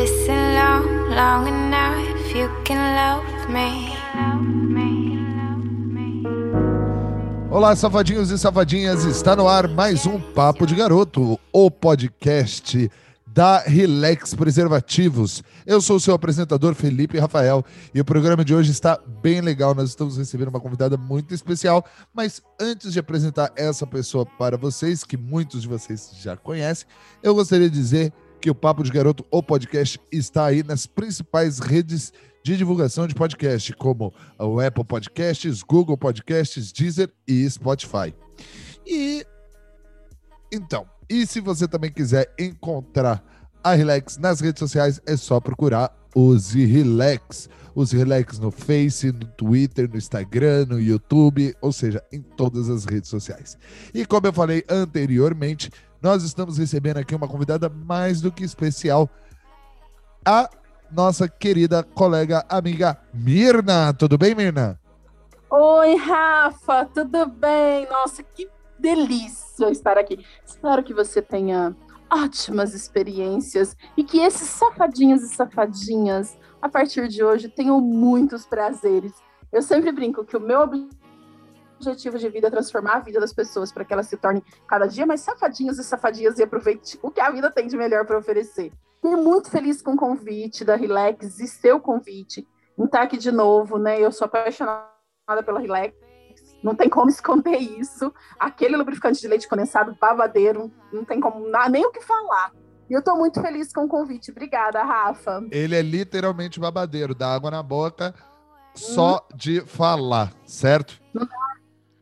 [0.00, 3.90] Listen long, long enough, you can love me.
[7.50, 12.90] Olá, safadinhos e safadinhas, está no ar mais um Papo de Garoto, o podcast
[13.26, 15.42] da Relax Preservativos.
[15.66, 17.62] Eu sou o seu apresentador Felipe Rafael
[17.94, 19.74] e o programa de hoje está bem legal.
[19.74, 25.04] Nós estamos recebendo uma convidada muito especial, mas antes de apresentar essa pessoa para vocês,
[25.04, 26.88] que muitos de vocês já conhecem,
[27.22, 31.58] eu gostaria de dizer que o Papo de Garoto, o podcast, está aí nas principais
[31.58, 38.14] redes de divulgação de podcast, como o Apple Podcasts, Google Podcasts, Deezer e Spotify.
[38.86, 39.24] E
[40.52, 43.22] então, e se você também quiser encontrar
[43.62, 47.48] a Relax nas redes sociais, é só procurar os Relax.
[47.72, 52.84] Os Relax no Face, no Twitter, no Instagram, no YouTube, ou seja, em todas as
[52.84, 53.56] redes sociais.
[53.94, 55.70] E como eu falei anteriormente,
[56.02, 59.08] nós estamos recebendo aqui uma convidada mais do que especial,
[60.24, 60.48] a
[60.90, 63.92] nossa querida colega amiga Mirna.
[63.92, 64.78] Tudo bem, Mirna?
[65.50, 67.86] Oi, Rafa, tudo bem?
[67.88, 70.24] Nossa, que delícia estar aqui.
[70.44, 71.76] Espero que você tenha
[72.10, 79.12] ótimas experiências e que esses safadinhos e safadinhas, a partir de hoje, tenham muitos prazeres.
[79.52, 81.00] Eu sempre brinco que o meu objetivo
[81.80, 85.06] de vida é transformar a vida das pessoas para que elas se tornem cada dia
[85.06, 88.72] mais safadinhos e safadinhas e aproveite o que a vida tem de melhor para oferecer.
[88.96, 92.46] Fiquei muito feliz com o convite da Relax e seu convite
[92.78, 94.00] em estar aqui de novo, né?
[94.00, 94.88] Eu sou apaixonada
[95.44, 95.94] pela Relax
[96.62, 98.12] não tem como esconder isso.
[98.38, 102.52] Aquele lubrificante de leite condensado babadeiro, não tem como nem o que falar.
[102.88, 104.30] E eu tô muito feliz com o convite.
[104.30, 105.46] Obrigada, Rafa.
[105.50, 108.14] Ele é literalmente babadeiro, dá água na boca
[108.74, 109.36] só hum.
[109.36, 111.00] de falar, certo?
[111.12, 111.36] Não dá,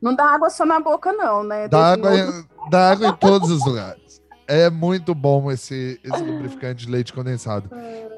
[0.01, 1.69] não dá, água só na boca, não, né?
[1.69, 4.21] Dá água, em, dá água em todos os lugares.
[4.47, 7.71] É muito bom esse, esse lubrificante de leite condensado.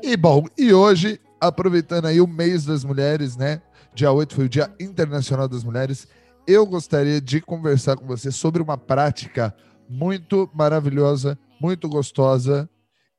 [0.03, 3.61] E bom, e hoje, aproveitando aí o mês das mulheres, né?
[3.92, 6.06] Dia 8 foi o Dia Internacional das Mulheres
[6.47, 9.55] eu gostaria de conversar com você sobre uma prática
[9.89, 12.69] muito maravilhosa, muito gostosa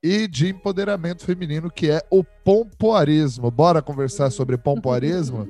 [0.03, 3.51] e de empoderamento feminino, que é o pompoarismo.
[3.51, 5.47] Bora conversar sobre pompoarismo?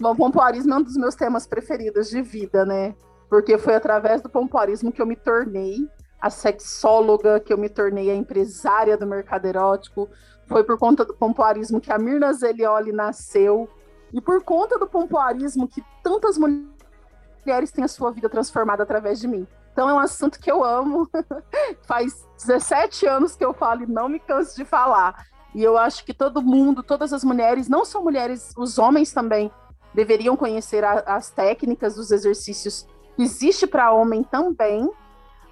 [0.00, 2.94] Bom, pompoarismo é um dos meus temas preferidos de vida, né?
[3.28, 5.88] Porque foi através do pompoarismo que eu me tornei
[6.20, 10.08] a sexóloga, que eu me tornei a empresária do mercado erótico.
[10.46, 13.68] Foi por conta do pompoarismo que a Mirna Zelioli nasceu.
[14.12, 19.28] E por conta do pompoarismo que tantas mulheres têm a sua vida transformada através de
[19.28, 19.46] mim.
[19.72, 21.08] Então é um assunto que eu amo.
[21.86, 25.26] Faz 17 anos que eu falo e não me canso de falar.
[25.54, 29.50] E eu acho que todo mundo, todas as mulheres, não só mulheres, os homens também,
[29.94, 32.86] deveriam conhecer a, as técnicas dos exercícios.
[33.18, 34.90] Existe para homem também,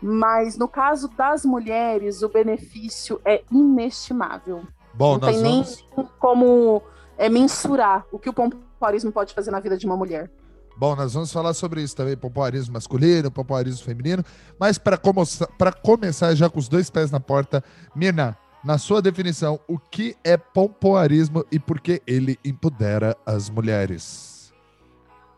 [0.00, 4.62] mas no caso das mulheres, o benefício é inestimável.
[4.94, 5.84] Bom, não tem vamos...
[5.96, 6.82] nem como
[7.18, 10.30] é, mensurar o que o pompoarismo pode fazer na vida de uma mulher.
[10.78, 14.22] Bom, nós vamos falar sobre isso também, pompoarismo masculino, pompoarismo feminino,
[14.60, 14.98] mas para
[15.72, 17.64] começar já com os dois pés na porta,
[17.94, 18.36] Mina,
[18.66, 24.52] na sua definição, o que é pompoarismo e por que ele empodera as mulheres?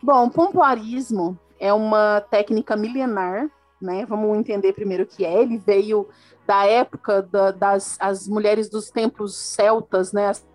[0.02, 3.50] Bom, pompoarismo é uma técnica milenar,
[3.82, 4.06] né?
[4.06, 5.42] Vamos entender primeiro o que é.
[5.42, 6.08] Ele veio
[6.46, 10.28] da época da, das as mulheres dos templos celtas, né?
[10.28, 10.48] As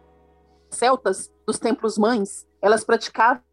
[0.72, 3.44] celtas dos templos mães, elas praticavam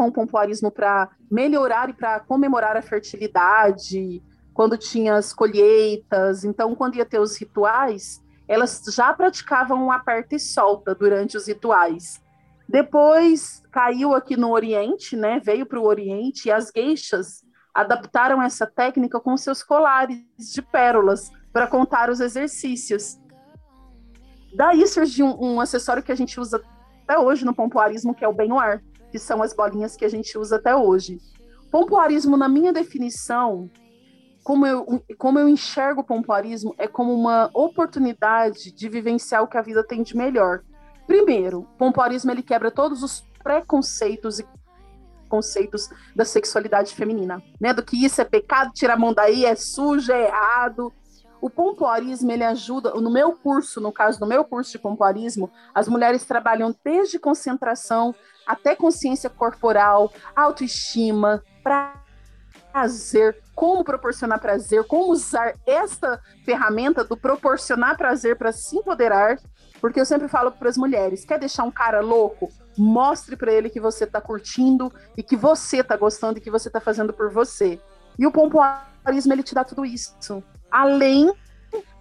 [0.00, 4.22] o pompoarismo para melhorar e para comemorar a fertilidade,
[4.52, 6.44] quando tinha as colheitas.
[6.44, 11.48] Então, quando ia ter os rituais, elas já praticavam a aperta e solta durante os
[11.48, 12.22] rituais.
[12.68, 15.40] Depois caiu aqui no Oriente, né?
[15.40, 20.18] Veio para o Oriente e as geixas adaptaram essa técnica com seus colares
[20.52, 23.18] de pérolas para contar os exercícios.
[24.54, 26.62] Daí surgiu um, um acessório que a gente usa
[27.04, 28.80] até hoje no pompoarismo, que é o bem-ar
[29.10, 31.18] que são as bolinhas que a gente usa até hoje.
[31.70, 33.70] Pompoarismo, na minha definição,
[34.46, 39.58] como eu, como eu enxergo o pompoarismo, é como uma oportunidade de vivenciar o que
[39.58, 40.62] a vida tem de melhor.
[41.04, 44.46] Primeiro, o pompoarismo ele quebra todos os preconceitos e
[45.28, 47.74] conceitos da sexualidade feminina, né?
[47.74, 50.92] Do que isso é pecado, tira a mão daí, é sujo, é errado.
[51.40, 55.88] O pompoarismo ele ajuda, no meu curso, no caso do meu curso de pompoarismo, as
[55.88, 58.14] mulheres trabalham desde concentração
[58.46, 61.42] até consciência corporal, autoestima,
[62.72, 69.40] prazer, como proporcionar prazer, como usar esta ferramenta do proporcionar prazer para se empoderar,
[69.80, 72.50] porque eu sempre falo para as mulheres, quer deixar um cara louco?
[72.76, 76.68] Mostre para ele que você está curtindo e que você está gostando e que você
[76.68, 77.80] está fazendo por você.
[78.18, 81.32] E o pompoarismo ele te dá tudo isso, além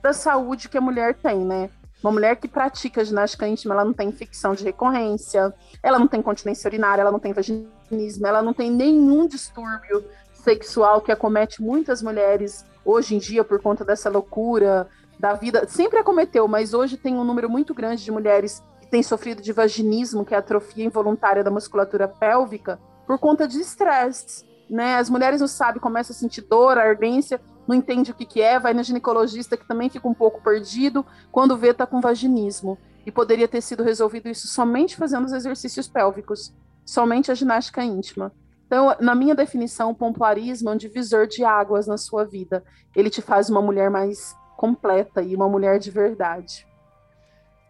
[0.04, 1.70] da saúde que a mulher tem, né?
[2.04, 6.22] Uma mulher que pratica ginástica íntima, ela não tem infecção de recorrência, ela não tem
[6.22, 10.06] continência urinária, ela não tem vaginismo, ela não tem nenhum distúrbio
[10.46, 14.88] sexual que acomete muitas mulheres hoje em dia por conta dessa loucura
[15.20, 15.68] da vida.
[15.68, 19.52] Sempre acometeu, mas hoje tem um número muito grande de mulheres que têm sofrido de
[19.52, 24.46] vaginismo, que é atrofia involuntária da musculatura pélvica, por conta de estresse.
[24.70, 24.98] Né?
[24.98, 28.60] As mulheres não sabem, começam a sentir dor, ardência, não entende o que, que é,
[28.60, 32.78] vai na ginecologista que também fica um pouco perdido, quando vê tá com vaginismo.
[33.04, 36.54] E poderia ter sido resolvido isso somente fazendo os exercícios pélvicos,
[36.84, 38.32] somente a ginástica íntima.
[38.66, 42.64] Então, na minha definição, o pompoarismo é um divisor de águas na sua vida.
[42.96, 46.66] Ele te faz uma mulher mais completa e uma mulher de verdade.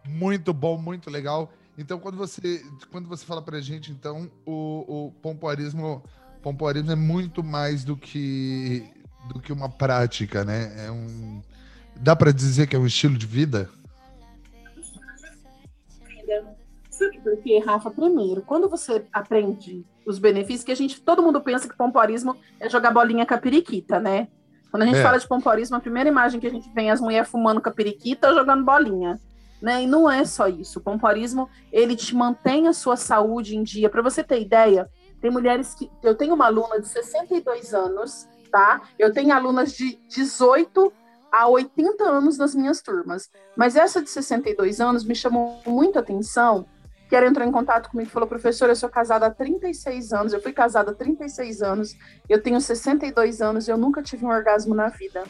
[0.04, 1.52] Muito bom, muito legal.
[1.76, 6.02] Então, quando você, quando você fala pra gente, então, o, o pompoarismo,
[6.42, 8.90] pompoarismo é muito mais do que
[9.28, 10.86] do que uma prática, né?
[10.86, 11.42] É um
[11.96, 13.68] dá para dizer que é um estilo de vida?
[17.26, 17.90] Sabe por quê, Rafa?
[17.90, 22.68] Primeiro, quando você aprende os benefícios, que a gente, todo mundo pensa que pompoarismo é
[22.68, 24.28] jogar bolinha com a periquita, né?
[24.70, 25.02] Quando a gente é.
[25.02, 27.68] fala de pompoarismo, a primeira imagem que a gente vê é as mulheres fumando com
[27.68, 29.18] a periquita ou jogando bolinha.
[29.60, 29.84] Né?
[29.84, 30.78] E não é só isso.
[30.78, 33.88] O pompoarismo, ele te mantém a sua saúde em dia.
[33.88, 34.88] Para você ter ideia,
[35.20, 35.90] tem mulheres que...
[36.02, 38.80] Eu tenho uma aluna de 62 anos tá?
[38.98, 40.92] Eu tenho alunas de 18
[41.30, 46.00] a 80 anos nas minhas turmas, mas essa de 62 anos me chamou muito a
[46.00, 46.64] atenção,
[47.08, 50.32] que ela entrou em contato comigo e falou, professora, eu sou casada há 36 anos,
[50.32, 51.96] eu fui casada há 36 anos,
[52.28, 55.24] eu tenho 62 anos eu nunca tive um orgasmo na vida.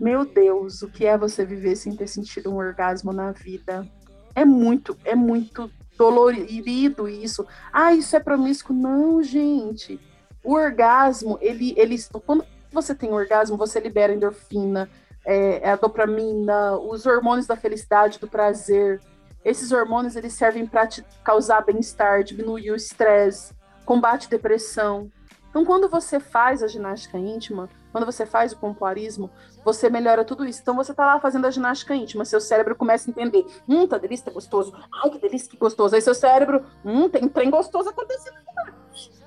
[0.00, 3.86] Meu Deus, o que é você viver sem ter sentido um orgasmo na vida?
[4.34, 7.46] É muito, é muito dolorido isso.
[7.72, 8.74] Ah, isso é promíscuo.
[8.74, 10.00] Não, gente
[10.44, 11.96] o orgasmo, ele, ele,
[12.26, 14.88] quando você tem orgasmo, você libera endorfina,
[15.24, 19.00] é, é, a dopamina, os hormônios da felicidade, do prazer.
[19.44, 20.88] Esses hormônios eles servem para
[21.24, 23.54] causar bem-estar, diminuir o estresse,
[23.84, 25.10] combate depressão.
[25.50, 29.30] Então, quando você faz a ginástica íntima, quando você faz o pompoarismo,
[29.62, 30.60] você melhora tudo isso.
[30.62, 33.98] Então, você está lá fazendo a ginástica íntima, seu cérebro começa a entender: hum, tá
[33.98, 34.72] delícia, tá gostoso.
[35.02, 35.94] Ai, que delícia, que gostoso.
[35.94, 38.36] Aí seu cérebro, hum, tem trem gostoso acontecendo.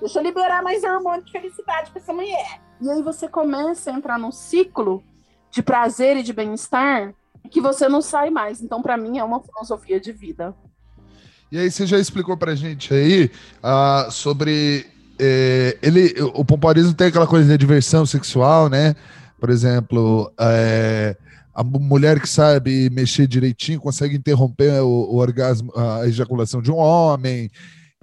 [0.00, 2.60] Deixa eu liberar mais hormônio de felicidade para essa mulher.
[2.80, 5.02] E aí você começa a entrar num ciclo
[5.50, 7.14] de prazer e de bem-estar
[7.46, 8.60] que você não sai mais.
[8.60, 10.54] Então, para mim, é uma filosofia de vida.
[11.50, 13.30] E aí, você já explicou pra gente aí
[13.62, 14.86] uh, sobre.
[15.18, 18.94] Eh, ele, o pompoarismo tem aquela coisa de diversão sexual, né?
[19.40, 21.16] Por exemplo, eh,
[21.54, 26.76] a mulher que sabe mexer direitinho consegue interromper o, o orgasmo, a ejaculação de um
[26.76, 27.50] homem.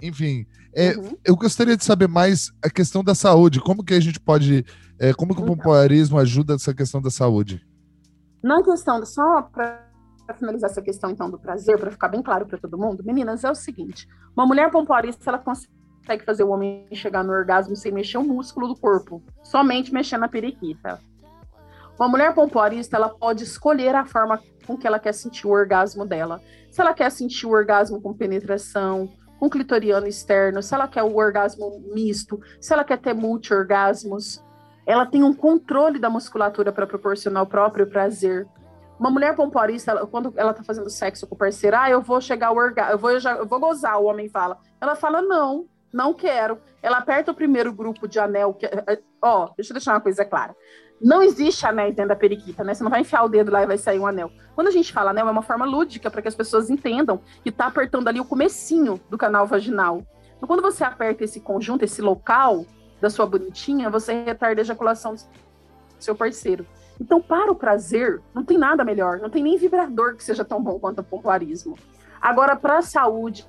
[0.02, 0.44] Enfim,
[0.74, 1.16] é, uhum.
[1.24, 3.60] eu gostaria de saber mais a questão da saúde.
[3.60, 4.64] Como que a gente pode.
[4.98, 7.64] É, como que o pompoarismo ajuda essa questão da saúde?
[8.44, 9.88] Na questão, só para
[10.34, 13.50] finalizar essa questão então do prazer, para ficar bem claro para todo mundo, meninas, é
[13.50, 14.06] o seguinte:
[14.36, 18.68] uma mulher pompoarista, ela consegue fazer o homem chegar no orgasmo sem mexer o músculo
[18.68, 21.00] do corpo, somente mexendo na periquita.
[21.98, 26.04] Uma mulher pompoarista, ela pode escolher a forma com que ela quer sentir o orgasmo
[26.04, 26.42] dela.
[26.70, 31.16] Se ela quer sentir o orgasmo com penetração, com clitoriano externo, se ela quer o
[31.16, 34.43] orgasmo misto, se ela quer ter multi-orgasmos,
[34.86, 38.46] ela tem um controle da musculatura para proporcionar o próprio prazer.
[38.98, 42.20] Uma mulher pomporista, ela, quando ela está fazendo sexo com o parceiro, ah, eu vou
[42.20, 44.58] chegar ao orgasmo, eu vou, eu vou gozar, o homem fala.
[44.80, 46.58] Ela fala, não, não quero.
[46.82, 50.00] Ela aperta o primeiro grupo de anel, que, é, é, ó, deixa eu deixar uma
[50.00, 50.54] coisa clara.
[51.00, 52.72] Não existe anel dentro da periquita, né?
[52.72, 54.30] Você não vai enfiar o dedo lá e vai sair um anel.
[54.54, 57.48] Quando a gente fala anel, é uma forma lúdica para que as pessoas entendam que
[57.48, 60.02] está apertando ali o comecinho do canal vaginal.
[60.36, 62.64] Então, quando você aperta esse conjunto, esse local
[63.04, 65.20] da sua bonitinha, você retarda a ejaculação do
[65.98, 66.66] seu parceiro.
[66.98, 70.62] Então, para o prazer, não tem nada melhor, não tem nem vibrador que seja tão
[70.62, 71.76] bom quanto o pompoarismo.
[72.18, 73.46] Agora, para a saúde,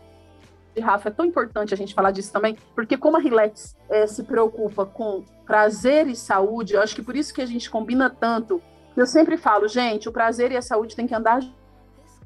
[0.78, 4.24] Rafa, é tão importante a gente falar disso também, porque como a Relax é, se
[4.24, 8.62] preocupa com prazer e saúde, eu acho que por isso que a gente combina tanto.
[8.98, 11.40] Eu sempre falo, gente, o prazer e a saúde tem que andar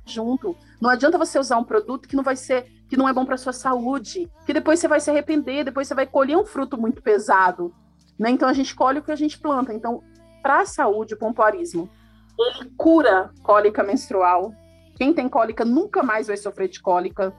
[0.03, 0.57] junto.
[0.81, 3.37] Não adianta você usar um produto que não vai ser, que não é bom para
[3.37, 7.01] sua saúde, que depois você vai se arrepender, depois você vai colher um fruto muito
[7.01, 7.73] pesado,
[8.17, 8.29] né?
[8.31, 9.73] Então a gente colhe o que a gente planta.
[9.73, 10.03] Então,
[10.41, 11.89] para a saúde, o pompoarismo,
[12.37, 14.51] ele cura cólica menstrual.
[14.95, 17.33] Quem tem cólica nunca mais vai sofrer de cólica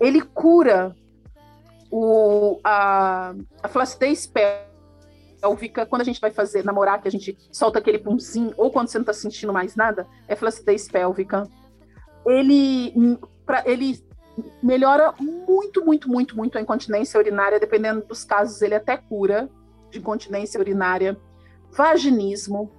[0.00, 0.96] ele cura
[1.90, 5.84] o, a, a flacidez pélvica.
[5.84, 8.98] Quando a gente vai fazer namorar, que a gente solta aquele punzinho, ou quando você
[8.98, 11.46] não está sentindo mais nada, é flacidez pélvica.
[12.26, 14.02] Ele, pra, ele
[14.62, 19.48] melhora muito, muito, muito, muito a incontinência urinária, dependendo dos casos, ele até cura
[19.90, 21.18] de incontinência urinária,
[21.72, 22.70] vaginismo.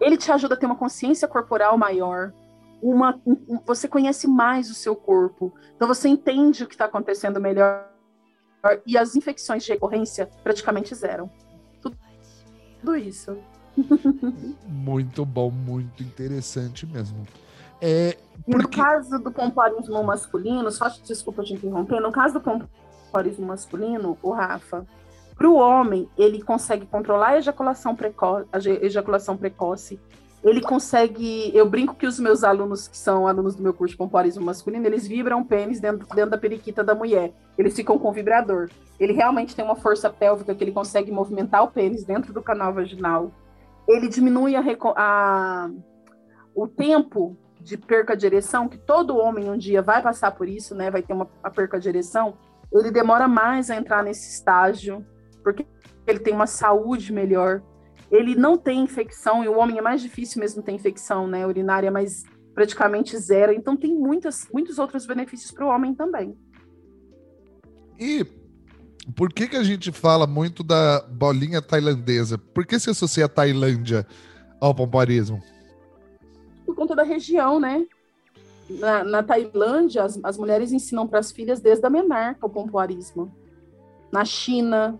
[0.00, 2.32] Ele te ajuda a ter uma consciência corporal maior,
[2.80, 7.40] uma, um, você conhece mais o seu corpo, então você entende o que está acontecendo
[7.40, 7.88] melhor
[8.86, 11.30] e as infecções de recorrência praticamente zero.
[11.80, 11.98] Tudo,
[12.80, 13.36] tudo isso.
[14.66, 17.26] muito bom, muito interessante mesmo.
[17.80, 18.62] É, porque...
[18.62, 24.30] No caso do pompoarismo masculino, só desculpa te interromper, no caso do pompoarismo masculino, o
[24.30, 24.86] Rafa,
[25.36, 30.00] para o homem, ele consegue controlar a ejaculação, preco a ejaculação precoce,
[30.42, 31.50] ele consegue.
[31.54, 34.86] Eu brinco que os meus alunos, que são alunos do meu curso de pompoarismo masculino,
[34.86, 37.32] eles vibram o pênis dentro, dentro da periquita da mulher.
[37.56, 38.68] Eles ficam com vibrador.
[38.98, 42.72] Ele realmente tem uma força pélvica que ele consegue movimentar o pênis dentro do canal
[42.72, 43.32] vaginal.
[43.86, 44.62] Ele diminui a,
[44.96, 45.70] a,
[46.54, 47.36] o tempo
[47.68, 50.90] de perca de ereção, que todo homem um dia vai passar por isso, né?
[50.90, 52.38] Vai ter uma perca de ereção.
[52.72, 55.04] Ele demora mais a entrar nesse estágio,
[55.42, 55.66] porque
[56.06, 57.62] ele tem uma saúde melhor
[58.10, 61.90] ele não tem infecção, e o homem é mais difícil mesmo ter infecção né, urinária,
[61.90, 63.52] mas praticamente zero.
[63.52, 66.36] Então tem muitas, muitos outros benefícios para o homem também.
[67.98, 68.26] E
[69.14, 72.38] por que, que a gente fala muito da bolinha tailandesa?
[72.38, 74.06] Por que se associa a Tailândia
[74.60, 75.42] ao pompoarismo?
[76.78, 77.84] Conta da região, né?
[78.70, 83.34] Na, na Tailândia, as, as mulheres ensinam para as filhas desde a menarca o pompoarismo.
[84.12, 84.96] Na China,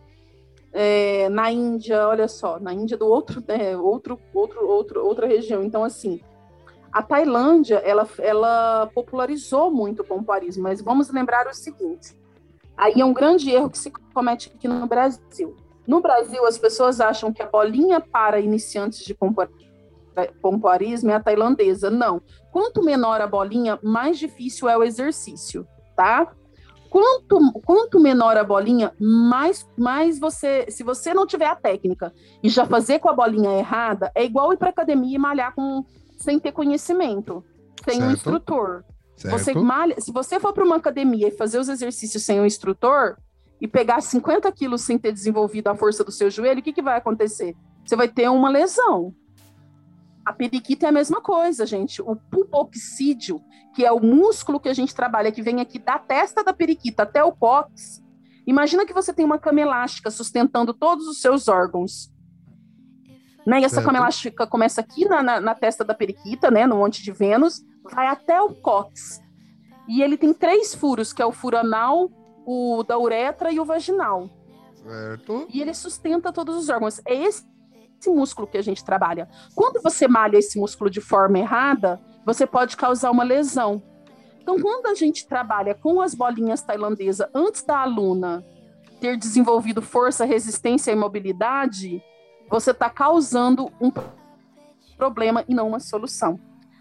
[0.73, 5.63] é, na Índia, olha só, na Índia do outro, né, outro, outro, outro, outra região.
[5.63, 6.21] Então, assim,
[6.91, 12.19] a Tailândia, ela, ela popularizou muito o pompoarismo, mas vamos lembrar o seguinte,
[12.77, 15.55] aí é um grande erro que se comete aqui no Brasil.
[15.87, 19.68] No Brasil, as pessoas acham que a bolinha para iniciantes de pompoarismo
[20.23, 21.91] é a tailandesa.
[21.91, 22.21] Não.
[22.51, 26.33] Quanto menor a bolinha, mais difícil é o exercício, tá?
[26.91, 30.67] Quanto, quanto menor a bolinha, mais, mais você.
[30.71, 34.53] Se você não tiver a técnica e já fazer com a bolinha errada, é igual
[34.53, 35.85] ir para academia e malhar com,
[36.17, 37.45] sem ter conhecimento,
[37.85, 38.09] sem certo.
[38.09, 38.85] um instrutor.
[39.17, 39.39] Certo.
[39.39, 43.17] Você malha, se você for para uma academia e fazer os exercícios sem um instrutor
[43.61, 46.83] e pegar 50 quilos sem ter desenvolvido a força do seu joelho, o que, que
[46.83, 47.55] vai acontecer?
[47.85, 49.15] Você vai ter uma lesão.
[50.29, 52.03] A periquita é a mesma coisa, gente.
[52.03, 53.43] O pulpoxídeo,
[53.75, 57.05] que é o músculo que a gente trabalha, que vem aqui da testa da periquita
[57.05, 58.05] até o cóccix.
[58.47, 62.13] Imagina que você tem uma cama elástica sustentando todos os seus órgãos.
[63.47, 63.61] Né?
[63.61, 63.87] E essa certo.
[63.87, 66.67] cama elástica começa aqui na, na, na, testa da periquita, né?
[66.67, 69.23] no monte de Vênus, vai até o cóccix.
[69.89, 72.11] E ele tem três furos, que é o furo anal,
[72.45, 74.29] o da uretra e o vaginal.
[74.75, 75.47] Certo.
[75.49, 77.01] E ele sustenta todos os órgãos.
[77.07, 77.49] É esse
[77.99, 79.29] esse músculo que a gente trabalha.
[79.55, 83.83] Quando você malha esse músculo de forma errada, você pode causar uma lesão.
[84.41, 88.45] Então, quando a gente trabalha com as bolinhas tailandesas antes da aluna
[89.01, 92.03] ter desenvolvido força, resistência e mobilidade,
[92.49, 93.93] você está causando um
[94.97, 96.41] problema e não uma solução.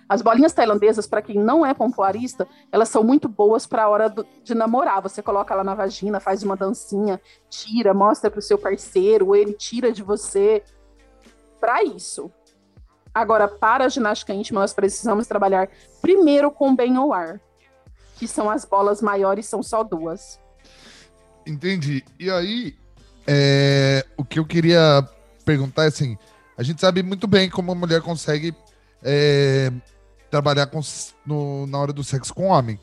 [0.09, 4.09] As bolinhas tailandesas, para quem não é pompoarista, elas são muito boas para a hora
[4.09, 5.01] do, de namorar.
[5.01, 7.19] Você coloca ela na vagina, faz uma dancinha,
[7.49, 10.63] tira, mostra para o seu parceiro, ele tira de você
[11.59, 12.31] para isso.
[13.13, 15.69] Agora, para a ginástica íntima, nós precisamos trabalhar
[16.01, 17.39] primeiro com bem ou ar,
[18.15, 20.39] que são as bolas maiores, são só duas.
[21.45, 22.03] Entendi.
[22.19, 22.75] E aí,
[23.25, 25.07] é, o que eu queria
[25.43, 26.17] perguntar é assim:
[26.57, 28.55] a gente sabe muito bem como a mulher consegue
[29.03, 29.71] é,
[30.29, 30.79] trabalhar com,
[31.25, 32.79] no, na hora do sexo com o homem.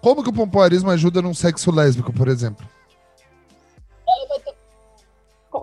[0.00, 2.66] Como que o pompoarismo ajuda num sexo lésbico, por exemplo?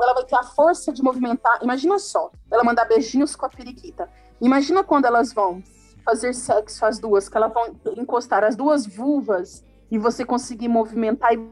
[0.01, 1.59] Ela vai ter a força de movimentar.
[1.61, 4.09] Imagina só, ela mandar beijinhos com a periquita.
[4.41, 5.63] Imagina quando elas vão
[6.03, 11.33] fazer sexo as duas, que elas vão encostar as duas vulvas e você conseguir movimentar
[11.33, 11.49] e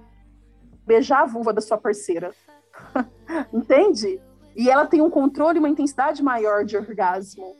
[0.85, 2.33] beijar a vulva da sua parceira.
[3.51, 4.21] Entende?
[4.55, 7.55] E ela tem um controle, uma intensidade maior de orgasmo.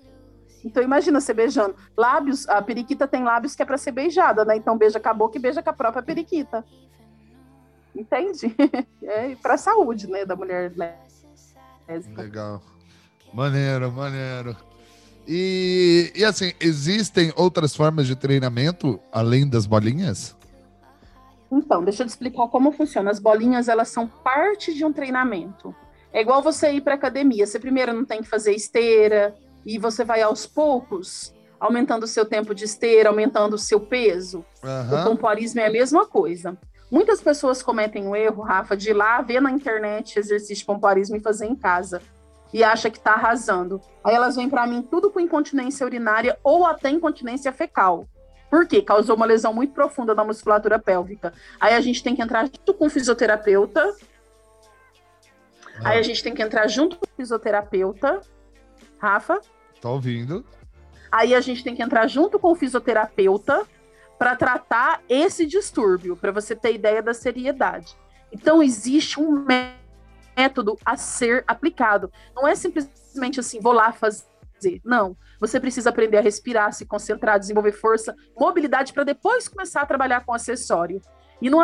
[0.63, 1.75] Então imagina você beijando.
[1.97, 4.55] Lábios, a periquita tem lábios que é para ser beijada, né?
[4.55, 6.63] Então beija com a boca e beija com a própria periquita.
[7.95, 8.55] Entende?
[9.03, 12.21] É para a saúde, né, da mulher lésbica.
[12.21, 12.61] Legal.
[13.33, 14.55] Maneiro, maneiro.
[15.27, 20.35] E, e assim, existem outras formas de treinamento além das bolinhas?
[21.51, 23.11] Então, deixa eu te explicar como funciona.
[23.11, 25.75] As bolinhas, elas são parte de um treinamento.
[26.11, 27.45] É igual você ir para academia.
[27.45, 29.35] Você primeiro não tem que fazer esteira
[29.65, 34.43] e você vai aos poucos aumentando o seu tempo de esteira, aumentando o seu peso.
[34.61, 34.99] Uhum.
[34.99, 36.57] O pompoarismo é a mesma coisa.
[36.93, 41.15] Muitas pessoas cometem o erro, Rafa, de ir lá ver na internet exercício de pompoarismo
[41.15, 41.99] e fazer em casa.
[42.53, 43.81] E acha que está arrasando.
[44.03, 48.07] Aí elas vêm para mim tudo com incontinência urinária ou até incontinência fecal.
[48.47, 48.79] Por quê?
[48.79, 51.33] Causou uma lesão muito profunda na musculatura pélvica.
[51.59, 53.91] Aí a gente tem que entrar junto com o fisioterapeuta.
[55.77, 55.89] Ah.
[55.89, 58.21] Aí a gente tem que entrar junto com o fisioterapeuta.
[58.99, 59.41] Rafa?
[59.81, 60.45] Tá ouvindo.
[61.11, 63.65] Aí a gente tem que entrar junto com o fisioterapeuta
[64.17, 67.97] para tratar esse distúrbio, para você ter ideia da seriedade.
[68.31, 69.45] Então, existe um
[70.35, 72.11] método a ser aplicado.
[72.35, 74.23] Não é simplesmente assim, vou lá fazer.
[74.83, 75.15] Não.
[75.39, 80.25] Você precisa aprender a respirar, se concentrar, desenvolver força, mobilidade, para depois começar a trabalhar
[80.25, 81.01] com acessório.
[81.41, 81.59] E no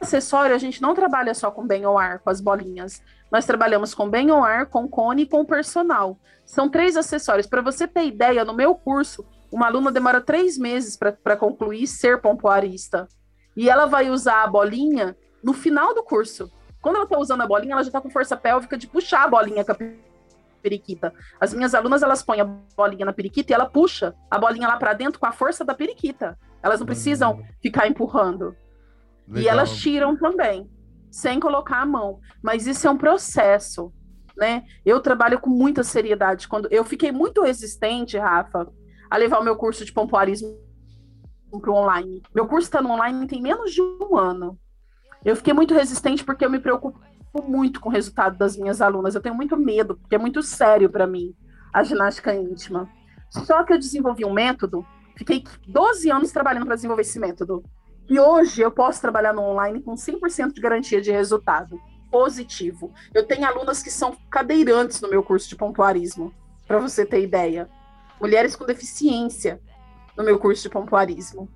[0.00, 3.02] acessório, a gente não trabalha só com bem ou ar, com as bolinhas.
[3.30, 6.18] Nós trabalhamos com bem ou ar, com cone e com personal.
[6.44, 7.46] São três acessórios.
[7.46, 12.20] Para você ter ideia, no meu curso, uma aluna demora três meses para concluir ser
[12.20, 13.08] pompoarista.
[13.56, 16.50] E ela vai usar a bolinha no final do curso.
[16.80, 19.28] Quando ela está usando a bolinha, ela já está com força pélvica de puxar a
[19.28, 19.76] bolinha com a
[20.62, 21.12] periquita.
[21.40, 24.76] As minhas alunas, elas põem a bolinha na periquita e ela puxa a bolinha lá
[24.76, 26.38] para dentro com a força da periquita.
[26.62, 27.44] Elas não precisam uhum.
[27.62, 28.56] ficar empurrando.
[29.26, 29.42] Legal.
[29.42, 30.70] E elas tiram também,
[31.10, 32.20] sem colocar a mão.
[32.42, 33.92] Mas isso é um processo,
[34.36, 34.64] né?
[34.84, 36.48] Eu trabalho com muita seriedade.
[36.48, 38.68] Quando eu fiquei muito resistente, Rafa,
[39.10, 40.56] a levar o meu curso de pompoarismo
[41.60, 42.22] para o online.
[42.32, 44.56] Meu curso está no online tem menos de um ano.
[45.24, 47.00] Eu fiquei muito resistente porque eu me preocupo
[47.46, 49.14] muito com o resultado das minhas alunas.
[49.14, 51.34] Eu tenho muito medo, porque é muito sério para mim
[51.72, 52.88] a ginástica íntima.
[53.28, 54.84] Só que eu desenvolvi um método,
[55.16, 57.62] fiquei 12 anos trabalhando para desenvolver esse método.
[58.08, 61.78] E hoje eu posso trabalhar no online com 100% de garantia de resultado
[62.10, 62.92] positivo.
[63.14, 66.34] Eu tenho alunas que são cadeirantes no meu curso de pontuarismo,
[66.66, 67.68] para você ter ideia
[68.20, 69.60] mulheres com deficiência
[70.16, 71.48] no meu curso de pompoarismo.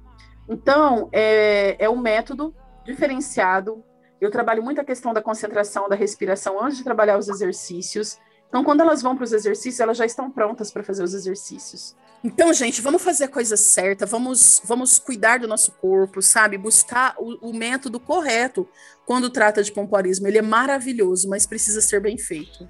[0.48, 2.54] Então, é, é um método
[2.84, 3.82] diferenciado.
[4.20, 8.18] Eu trabalho muito a questão da concentração, da respiração antes de trabalhar os exercícios.
[8.48, 11.96] Então, quando elas vão para os exercícios, elas já estão prontas para fazer os exercícios.
[12.22, 16.56] Então, gente, vamos fazer a coisa certa, vamos, vamos cuidar do nosso corpo, sabe?
[16.56, 18.66] Buscar o, o método correto
[19.04, 20.26] quando trata de pompoarismo.
[20.26, 22.68] Ele é maravilhoso, mas precisa ser bem feito.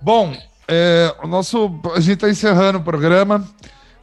[0.00, 0.34] Bom,
[0.70, 3.44] é, o nosso, a gente está encerrando o programa.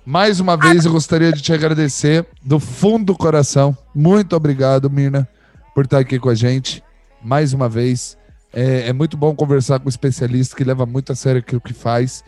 [0.05, 3.77] Mais uma vez eu gostaria de te agradecer do fundo do coração.
[3.95, 5.27] Muito obrigado, Mirna,
[5.74, 6.83] por estar aqui com a gente.
[7.24, 8.18] Mais uma vez.
[8.53, 11.74] É, é muito bom conversar com um especialista que leva muito a sério aquilo que
[11.74, 12.24] faz.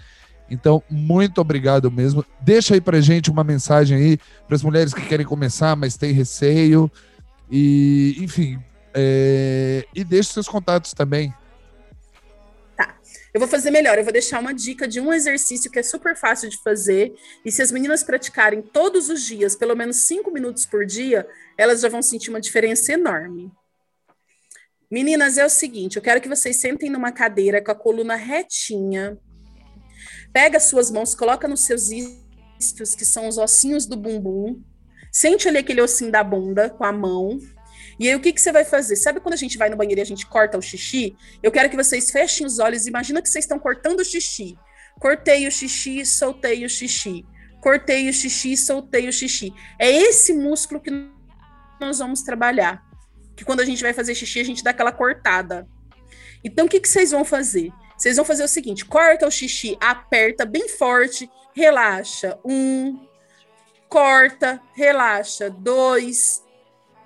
[0.49, 2.25] Então, muito obrigado mesmo.
[2.41, 6.11] Deixa aí pra gente uma mensagem aí para as mulheres que querem começar, mas têm
[6.13, 6.89] receio.
[7.51, 8.59] E, enfim,
[8.93, 11.33] é, e deixe seus contatos também.
[13.33, 16.15] Eu vou fazer melhor, eu vou deixar uma dica de um exercício que é super
[16.15, 17.13] fácil de fazer.
[17.45, 21.81] E se as meninas praticarem todos os dias, pelo menos cinco minutos por dia, elas
[21.81, 23.51] já vão sentir uma diferença enorme.
[24.89, 29.17] Meninas, é o seguinte: eu quero que vocês sentem numa cadeira com a coluna retinha.
[30.33, 34.61] Pega suas mãos, coloca nos seus isquios, que são os ossinhos do bumbum.
[35.11, 37.37] Sente ali aquele ossinho da bunda com a mão.
[37.99, 38.95] E aí, o que, que você vai fazer?
[38.95, 41.17] Sabe quando a gente vai no banheiro e a gente corta o xixi?
[41.43, 42.87] Eu quero que vocês fechem os olhos.
[42.87, 44.57] Imagina que vocês estão cortando o xixi.
[44.99, 47.25] Cortei o xixi, soltei o xixi.
[47.61, 49.53] Cortei o xixi, soltei o xixi.
[49.77, 50.91] É esse músculo que
[51.79, 52.81] nós vamos trabalhar.
[53.35, 55.67] Que quando a gente vai fazer xixi, a gente dá aquela cortada.
[56.41, 57.69] Então, o que, que vocês vão fazer?
[57.97, 62.39] Vocês vão fazer o seguinte: corta o xixi, aperta bem forte, relaxa.
[62.45, 63.05] Um,
[63.89, 65.49] corta, relaxa.
[65.49, 66.41] Dois,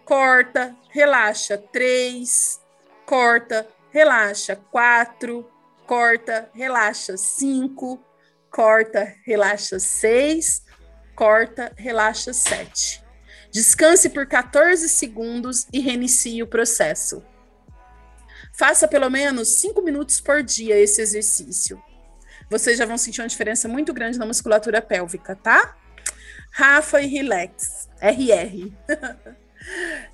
[0.06, 1.58] corta, relaxa.
[1.58, 2.60] Três,
[3.06, 4.56] corta, relaxa.
[4.56, 5.50] Quatro,
[5.86, 7.18] corta, relaxa.
[7.18, 8.04] Cinco,
[8.50, 9.80] corta, relaxa.
[9.80, 10.64] Seis,
[11.16, 12.34] corta, relaxa.
[12.34, 13.04] Sete.
[13.52, 17.24] Descanse por 14 segundos e reinicie o processo.
[18.56, 21.82] Faça pelo menos 5 minutos por dia esse exercício.
[22.50, 25.76] Vocês já vão sentir uma diferença muito grande na musculatura pélvica, tá?
[26.52, 28.72] Rafa e Relax, RR.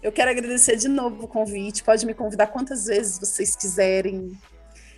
[0.02, 1.84] Eu quero agradecer de novo o convite.
[1.84, 4.38] Pode me convidar quantas vezes vocês quiserem.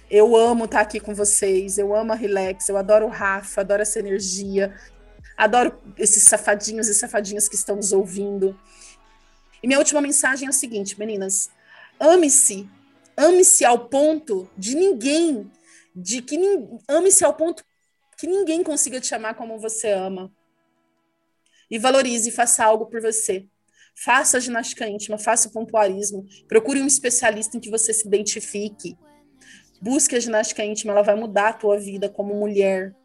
[0.10, 1.78] Eu amo estar aqui com vocês.
[1.78, 2.70] Eu amo a Relax.
[2.70, 4.76] Eu adoro o Rafa, adoro essa energia.
[5.38, 8.60] Adoro esses safadinhos e safadinhas que estão nos ouvindo.
[9.64, 11.50] E minha última mensagem é a seguinte, meninas:
[12.00, 12.70] ame-se.
[13.16, 15.52] Ame-se ao ponto de ninguém,
[15.96, 16.38] de que
[16.88, 17.64] ame-se ao ponto
[18.18, 20.32] que ninguém consiga te amar como você ama.
[21.70, 23.48] E valorize e faça algo por você.
[23.96, 28.98] Faça ginástica íntima, faça o pontuarismo, procure um especialista em que você se identifique.
[29.82, 32.96] Busque a ginástica íntima, ela vai mudar a tua vida como mulher.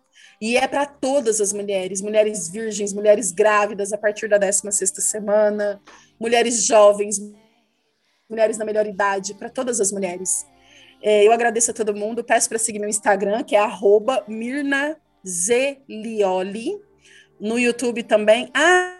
[0.40, 5.80] E é para todas as mulheres, mulheres virgens, mulheres grávidas a partir da 16ª semana,
[6.20, 7.18] mulheres jovens,
[8.28, 10.46] mulheres na melhor idade, para todas as mulheres.
[11.02, 14.96] É, eu agradeço a todo mundo, peço para seguir meu Instagram, que é arroba Mirna
[15.26, 16.80] Zelioli.
[17.38, 18.50] No YouTube também.
[18.54, 18.95] Ah,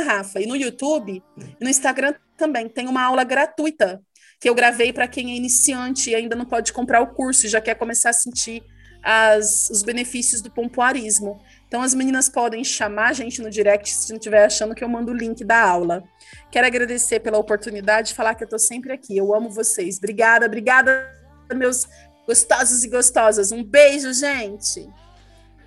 [0.00, 4.02] Rafa, e no YouTube e no Instagram também tem uma aula gratuita
[4.40, 7.48] que eu gravei para quem é iniciante e ainda não pode comprar o curso e
[7.48, 8.62] já quer começar a sentir
[9.02, 11.38] as, os benefícios do pompoarismo.
[11.68, 14.88] Então, as meninas podem chamar a gente no direct se não estiver achando que eu
[14.88, 16.02] mando o link da aula.
[16.50, 19.16] Quero agradecer pela oportunidade de falar que eu estou sempre aqui.
[19.16, 19.98] Eu amo vocês.
[19.98, 21.10] Obrigada, obrigada,
[21.54, 21.86] meus
[22.26, 23.52] gostosos e gostosas.
[23.52, 24.88] Um beijo, gente.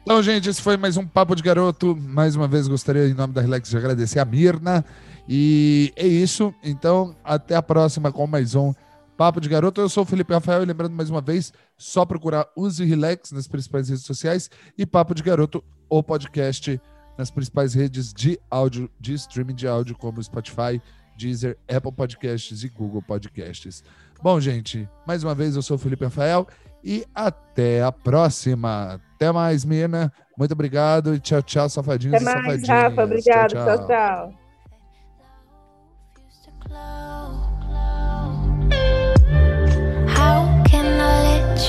[0.08, 1.94] Então, gente, esse foi mais um Papo de Garoto.
[1.94, 4.86] Mais uma vez, gostaria, em nome da Relax, de agradecer a Mirna.
[5.28, 6.56] E é isso.
[6.64, 8.74] Então, até a próxima com mais um
[9.18, 9.82] Papo de Garoto.
[9.82, 13.50] Eu sou o Felipe Rafael e lembrando mais uma vez, só procurar Use Relax nas
[13.50, 16.80] principais redes sociais e Papo de Garoto, o podcast
[17.18, 20.82] nas principais redes de áudio, de streaming de áudio, como Spotify,
[21.18, 23.84] Deezer, Apple Podcasts e Google Podcasts.
[24.24, 26.48] Bom, gente, mais uma vez eu sou o Felipe Rafael
[26.82, 29.02] e até a próxima.
[29.18, 30.14] Até mais, Mina.
[30.38, 32.70] Muito obrigado e tchau, tchau, safadinhos até mais, safadinhas.
[32.70, 33.50] Rafa, obrigado.
[33.52, 33.66] tchau.
[33.66, 33.88] tchau.
[33.88, 34.48] tchau.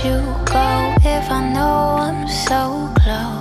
[0.05, 3.38] you go if I know I'm so close?